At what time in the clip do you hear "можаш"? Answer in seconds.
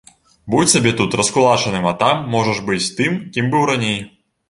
2.35-2.65